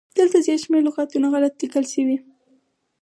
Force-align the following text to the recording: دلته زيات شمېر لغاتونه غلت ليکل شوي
دلته 0.17 0.37
زيات 0.45 0.59
شمېر 0.63 0.81
لغاتونه 0.87 1.27
غلت 1.33 1.53
ليکل 1.61 1.83
شوي 1.93 2.17